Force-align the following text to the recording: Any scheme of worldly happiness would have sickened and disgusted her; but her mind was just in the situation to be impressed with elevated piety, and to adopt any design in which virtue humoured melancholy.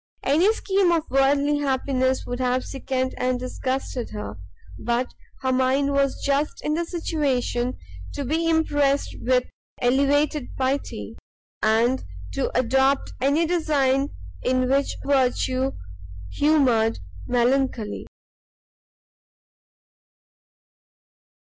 Any 0.23 0.51
scheme 0.55 0.91
of 0.91 1.07
worldly 1.11 1.59
happiness 1.59 2.25
would 2.25 2.39
have 2.39 2.65
sickened 2.65 3.13
and 3.19 3.39
disgusted 3.39 4.09
her; 4.09 4.33
but 4.79 5.13
her 5.43 5.51
mind 5.51 5.93
was 5.93 6.19
just 6.25 6.59
in 6.63 6.73
the 6.73 6.85
situation 6.85 7.77
to 8.15 8.25
be 8.25 8.49
impressed 8.49 9.15
with 9.21 9.43
elevated 9.79 10.57
piety, 10.57 11.17
and 11.61 12.03
to 12.33 12.49
adopt 12.57 13.13
any 13.21 13.45
design 13.45 14.09
in 14.41 14.67
which 14.71 14.95
virtue 15.05 15.73
humoured 16.31 16.97
melancholy. 17.27 18.07